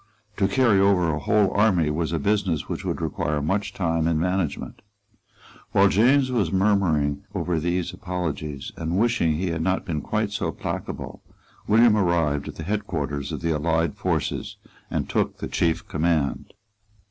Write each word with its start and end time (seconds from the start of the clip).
To 0.37 0.47
carry 0.47 0.79
over 0.79 1.13
a 1.13 1.19
whole 1.19 1.51
army 1.51 1.91
was 1.91 2.11
a 2.11 2.17
business 2.17 2.67
which 2.67 2.83
would 2.83 3.01
require 3.03 3.39
much 3.39 3.71
time 3.71 4.07
and 4.07 4.19
management. 4.19 4.81
While 5.73 5.89
James 5.89 6.31
was 6.31 6.51
murmuring 6.51 7.23
over 7.35 7.59
these 7.59 7.93
apologies, 7.93 8.71
and 8.75 8.97
wishing 8.97 9.33
that 9.33 9.37
he 9.37 9.51
had 9.51 9.61
not 9.61 9.85
been 9.85 10.01
quite 10.01 10.31
so 10.31 10.51
placable, 10.51 11.21
William 11.67 11.95
arrived 11.95 12.47
at 12.47 12.55
the 12.55 12.63
head 12.63 12.87
quarters 12.87 13.31
of 13.31 13.41
the 13.41 13.53
allied 13.53 13.93
forces, 13.93 14.57
and 14.89 15.07
took 15.07 15.37
the 15.37 15.47
chief 15.47 15.87
command. 15.87 16.51